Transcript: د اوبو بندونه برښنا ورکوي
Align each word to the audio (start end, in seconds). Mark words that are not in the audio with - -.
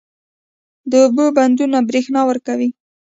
د 0.89 0.91
اوبو 1.05 1.25
بندونه 1.37 1.77
برښنا 1.89 2.21
ورکوي 2.29 2.69